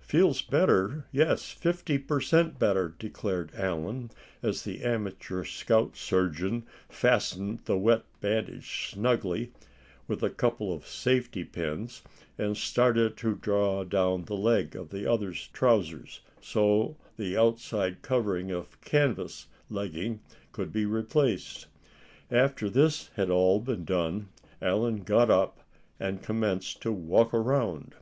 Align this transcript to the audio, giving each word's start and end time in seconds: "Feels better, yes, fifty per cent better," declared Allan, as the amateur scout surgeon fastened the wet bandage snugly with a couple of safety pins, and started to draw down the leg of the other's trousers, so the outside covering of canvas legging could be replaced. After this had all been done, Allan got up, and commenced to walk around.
"Feels 0.00 0.40
better, 0.40 1.04
yes, 1.12 1.50
fifty 1.52 1.98
per 1.98 2.18
cent 2.18 2.58
better," 2.58 2.94
declared 2.98 3.52
Allan, 3.54 4.10
as 4.42 4.62
the 4.62 4.82
amateur 4.82 5.44
scout 5.44 5.94
surgeon 5.94 6.64
fastened 6.88 7.58
the 7.66 7.76
wet 7.76 8.04
bandage 8.22 8.88
snugly 8.88 9.52
with 10.08 10.22
a 10.22 10.30
couple 10.30 10.72
of 10.72 10.86
safety 10.86 11.44
pins, 11.44 12.00
and 12.38 12.56
started 12.56 13.14
to 13.18 13.34
draw 13.34 13.84
down 13.84 14.24
the 14.24 14.38
leg 14.38 14.74
of 14.74 14.88
the 14.88 15.06
other's 15.06 15.48
trousers, 15.48 16.20
so 16.40 16.96
the 17.18 17.36
outside 17.36 18.00
covering 18.00 18.50
of 18.50 18.80
canvas 18.80 19.48
legging 19.68 20.20
could 20.50 20.72
be 20.72 20.86
replaced. 20.86 21.66
After 22.30 22.70
this 22.70 23.10
had 23.16 23.28
all 23.28 23.60
been 23.60 23.84
done, 23.84 24.30
Allan 24.62 25.02
got 25.02 25.30
up, 25.30 25.58
and 26.00 26.22
commenced 26.22 26.80
to 26.80 26.90
walk 26.90 27.34
around. 27.34 27.94